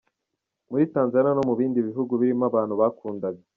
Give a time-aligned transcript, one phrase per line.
[0.69, 3.41] Muri Tanzaniya no mu bindi bihugu birimo abantu bakundaga.